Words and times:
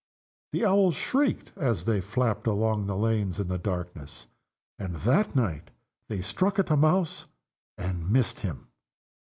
The 0.51 0.65
Owls 0.65 0.95
shrieked 0.95 1.51
as 1.55 1.85
they 1.85 2.01
flapped 2.01 2.47
along 2.47 2.87
the 2.87 2.95
lanes 2.95 3.39
in 3.39 3.49
the 3.49 3.59
darkness, 3.59 4.25
And 4.79 4.95
that 4.95 5.35
night 5.35 5.69
they 6.07 6.21
struck 6.23 6.57
at 6.57 6.71
a 6.71 6.75
mouse 6.75 7.27
and 7.77 8.09
missed 8.09 8.39
him. 8.39 8.69